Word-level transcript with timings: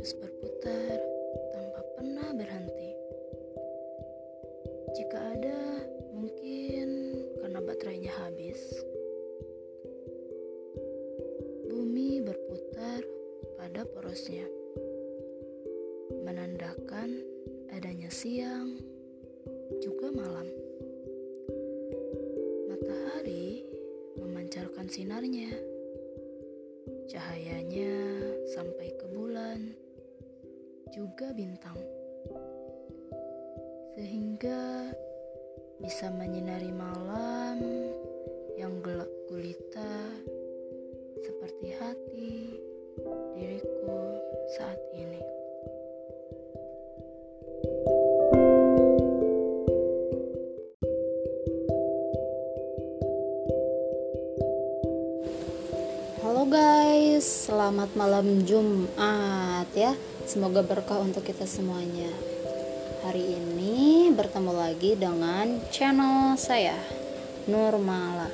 terus 0.00 0.16
berputar 0.16 0.96
tanpa 1.52 1.80
pernah 1.92 2.32
berhenti. 2.32 2.96
Jika 4.96 5.18
ada, 5.36 5.60
mungkin 6.16 6.88
karena 7.36 7.60
baterainya 7.60 8.08
habis. 8.08 8.80
Bumi 11.68 12.24
berputar 12.24 13.04
pada 13.60 13.84
porosnya, 13.84 14.48
menandakan 16.24 17.20
adanya 17.68 18.08
siang 18.08 18.80
juga 19.84 20.16
malam. 20.16 20.48
Matahari 22.72 23.68
memancarkan 24.16 24.88
sinarnya, 24.88 25.52
cahayanya 27.04 27.92
sampai 28.48 28.96
ke 28.96 29.04
bulan 29.12 29.89
juga 30.90 31.30
bintang 31.30 31.78
sehingga 33.94 34.90
bisa 35.78 36.10
menyinari 36.10 36.74
malam 36.74 37.62
yang 38.58 38.82
gelap 38.82 39.08
gulita 39.30 39.94
seperti 41.22 41.66
hati 41.78 42.58
diriku 43.38 44.18
saat 44.58 44.80
ini. 44.98 45.22
Halo 56.20 56.44
guys, 56.50 57.09
selamat 57.20 58.00
malam 58.00 58.48
Jumat 58.48 59.68
ya. 59.76 59.92
Semoga 60.24 60.64
berkah 60.64 61.04
untuk 61.04 61.20
kita 61.20 61.44
semuanya. 61.44 62.08
Hari 63.04 63.36
ini 63.36 64.08
bertemu 64.08 64.52
lagi 64.56 64.96
dengan 64.96 65.60
channel 65.68 66.40
saya 66.40 66.72
Nurmala. 67.44 68.32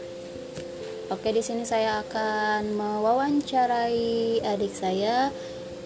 Oke, 1.11 1.35
di 1.35 1.43
sini 1.43 1.67
saya 1.67 2.07
akan 2.07 2.79
mewawancarai 2.79 4.47
adik 4.55 4.71
saya 4.71 5.35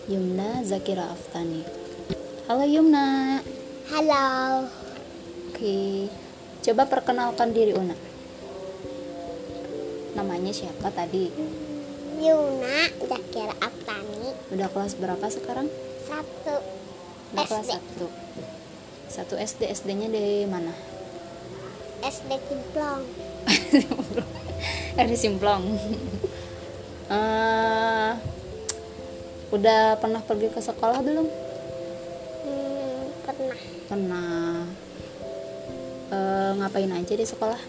Yumna 0.04 0.60
Zakira 0.60 1.08
Aftani. 1.08 1.64
Halo 2.52 2.68
Yumna. 2.68 3.40
Halo, 3.96 4.68
Oke. 5.48 6.04
Coba 6.60 6.84
perkenalkan 6.84 7.56
diri 7.56 7.72
Una. 7.72 7.96
Namanya 10.20 10.52
siapa 10.52 10.92
tadi? 10.92 11.69
Yuna 12.20 12.92
Zakira 13.00 13.56
Aftani 13.64 14.30
Udah 14.52 14.68
kelas 14.68 14.94
berapa 15.00 15.26
sekarang? 15.32 15.72
satu 16.04 16.56
Udah 17.32 17.46
kelas 17.48 17.66
SD 17.72 18.00
1. 18.04 19.10
Satu 19.10 19.34
SD, 19.40 19.60
SD-nya 19.72 20.06
di 20.12 20.44
mana? 20.46 20.70
SD 22.04 22.30
Kimplong 22.46 23.02
SD 24.96 25.14
Simplong. 25.22 25.64
Eh, 27.10 28.12
udah 29.50 29.98
pernah 29.98 30.22
pergi 30.22 30.46
ke 30.52 30.60
sekolah 30.62 31.02
belum? 31.02 31.26
hmm, 32.46 33.02
pernah 33.26 33.60
Pernah. 33.90 34.62
Eh, 36.10 36.50
ngapain 36.58 36.92
aja 36.94 37.14
di 37.18 37.26
sekolah? 37.26 37.60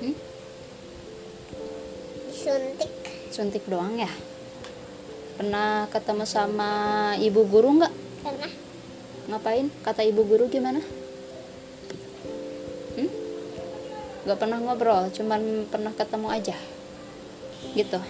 Hmm? 0.00 0.31
Disuntik 2.42 2.90
Suntik 3.30 3.62
doang 3.70 3.94
ya? 3.94 4.10
Pernah 5.38 5.86
ketemu 5.94 6.26
sama 6.26 6.70
ibu 7.22 7.46
guru 7.46 7.78
nggak? 7.78 7.94
pernah 8.26 8.50
Ngapain? 9.30 9.70
Kata 9.86 10.02
ibu 10.02 10.26
guru 10.26 10.50
gimana? 10.50 10.82
Hmm? 12.98 13.10
Gak 14.26 14.36
pernah 14.42 14.58
ngobrol, 14.58 15.06
cuman 15.14 15.70
pernah 15.70 15.94
ketemu 15.94 16.28
aja. 16.34 16.56
Gitu. 17.78 18.02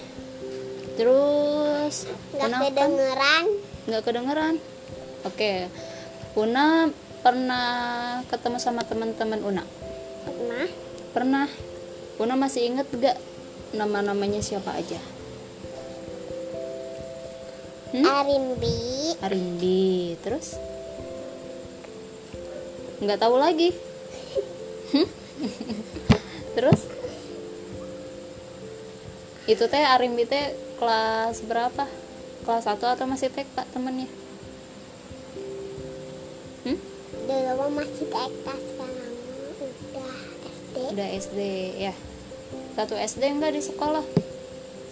Terus 0.96 2.08
nggak 2.32 2.48
kenapa? 2.48 2.64
kedengeran 2.72 3.44
Nggak 3.84 4.02
kedengeran. 4.02 4.54
Oke. 5.28 5.52
Una 6.40 6.88
pernah 7.20 7.68
ketemu 8.32 8.56
sama 8.56 8.80
teman-teman 8.82 9.44
Una? 9.44 9.62
pernah 10.24 10.66
Pernah. 11.12 11.46
Una 12.16 12.34
masih 12.34 12.64
inget 12.72 12.88
gak 12.96 13.20
nama-namanya 13.72 14.44
siapa 14.44 14.76
aja? 14.76 15.00
Hmm? 17.92 18.04
Arimbi 18.08 18.92
Arimbi. 19.20 20.16
Terus? 20.24 20.56
Nggak 23.04 23.20
tahu 23.20 23.36
lagi. 23.36 23.72
Hmm? 24.92 25.08
Terus? 26.56 26.80
Itu 29.44 29.66
teh 29.68 29.84
Arimbi 29.84 30.24
teh 30.24 30.56
kelas 30.80 31.44
berapa? 31.44 31.84
Kelas 32.42 32.66
1 32.66 32.78
atau 32.78 33.06
masih 33.06 33.30
TK 33.30 33.54
temennya? 33.70 34.10
Hmm? 36.66 36.78
dulu 37.26 37.64
masih 37.78 38.06
TK 38.10 38.46
sekarang 38.50 39.12
udah 39.62 40.38
SD 40.42 40.74
Udah 40.90 41.08
SD 41.14 41.40
ya. 41.78 41.94
Satu 42.72 42.96
SD 42.96 43.36
enggak 43.36 43.52
di 43.52 43.60
sekolah? 43.60 44.04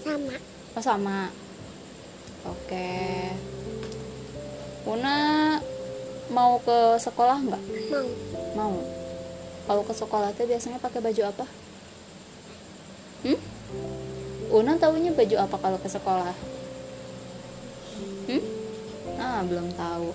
sama 0.04 0.36
Oh 0.76 0.84
sama. 0.84 1.32
Oke. 2.44 2.88
Una 4.84 5.16
mau 6.30 6.60
ke 6.62 7.00
sekolah 7.00 7.40
nggak? 7.40 7.62
mau 7.90 8.06
Mau. 8.54 8.74
Kalau 9.64 9.82
ke 9.84 9.94
sekolah 9.96 10.30
teh 10.36 10.44
biasanya 10.46 10.78
pakai 10.78 11.00
baju 11.00 11.22
apa? 11.26 11.46
Hmm? 13.26 13.40
Una 14.50 14.76
taunya 14.76 15.12
baju 15.14 15.36
apa 15.40 15.56
kalau 15.58 15.78
ke 15.80 15.88
sekolah? 15.88 16.36
Hmm? 18.28 18.42
Ah, 19.20 19.40
belum 19.44 19.72
tahu. 19.74 20.12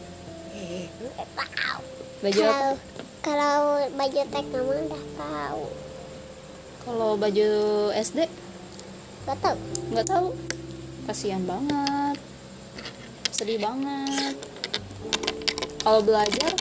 Baju 2.24 2.42
apa? 2.42 2.54
kalau 2.56 2.72
kalau 3.22 3.58
baju 3.94 4.20
TK 4.34 4.54
mah 4.54 4.78
udah 4.86 5.04
tahu 5.18 5.66
Kalau 6.85 7.18
baju 7.18 7.50
SD 7.97 8.29
nggak 9.25 9.38
tahu 9.41 9.57
nggak 9.90 10.07
tahu. 10.07 10.28
Kasihan 11.09 11.41
banget. 11.46 12.18
Sedih 13.34 13.57
banget. 13.57 14.38
Kalau 15.81 16.01
belajar? 16.01 16.51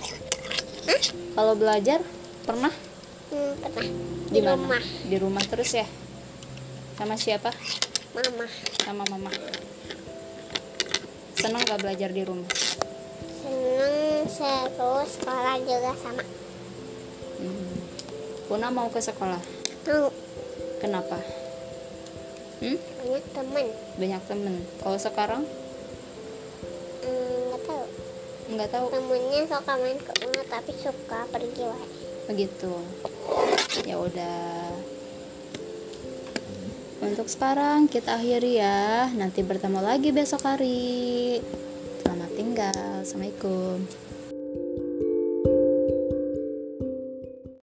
Kalau 1.34 1.54
belajar 1.56 2.00
pernah 2.44 2.72
hmm, 3.32 3.52
pernah 3.60 3.84
di, 3.84 3.88
di 4.32 4.40
mana? 4.40 4.56
rumah 4.56 4.82
Di 5.04 5.16
rumah 5.20 5.44
terus 5.44 5.70
ya? 5.76 5.86
Sama 6.96 7.16
siapa? 7.16 7.52
mama 8.14 8.46
Sama 8.84 9.04
mama. 9.08 9.30
Senang 11.36 11.64
gak 11.68 11.80
belajar 11.84 12.08
di 12.12 12.22
rumah? 12.24 12.48
seneng 13.44 14.24
seru 14.30 15.04
sekolah 15.04 15.56
juga 15.60 15.92
sama 16.00 16.24
Hmm. 17.34 17.76
Una 18.48 18.70
mau 18.70 18.88
ke 18.88 19.02
sekolah. 19.02 19.63
Mau 19.86 20.08
Kenapa? 20.80 21.18
Hmm? 22.60 22.78
banyak 23.04 23.24
teman 23.32 23.66
Banyak 24.00 24.22
temen. 24.24 24.54
Kalau 24.80 24.98
sekarang 24.98 25.42
Hmm, 27.04 27.52
nggak 27.52 27.62
tahu 27.68 27.84
nggak 28.44 28.68
tahu. 28.72 28.86
temennya 28.92 29.40
suka 29.44 29.72
main 29.76 29.98
ke 30.00 30.12
rumah 30.24 30.44
tapi 30.48 30.72
suka 30.76 31.20
pergi 31.28 31.62
wae 31.68 31.88
Begitu. 32.32 32.72
Ya 33.84 34.00
udah. 34.00 34.72
Untuk 37.04 37.28
sekarang 37.28 37.84
kita 37.84 38.16
akhiri 38.16 38.56
ya. 38.56 39.12
Nanti 39.12 39.44
bertemu 39.44 39.84
lagi 39.84 40.08
besok 40.08 40.48
hari. 40.48 41.44
Selamat 42.00 42.30
tinggal. 42.32 43.04
Assalamualaikum. 43.04 43.84